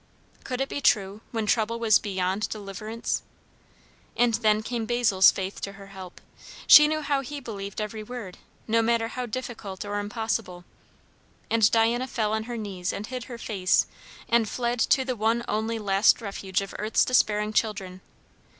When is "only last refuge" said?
15.47-16.61